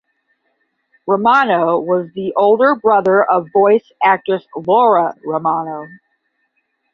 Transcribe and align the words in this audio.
Romano 1.05 1.77
was 1.77 2.09
the 2.15 2.33
older 2.35 2.73
brother 2.75 3.23
of 3.23 3.45
voice 3.53 3.91
actress 4.03 4.43
Laura 4.55 5.13
Romano. 5.23 5.85